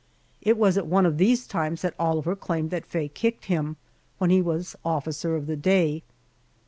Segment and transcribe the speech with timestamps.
[0.41, 3.77] It was at One of these times that Oliver claimed that Faye kicked him,
[4.17, 6.01] when he was officer of the day.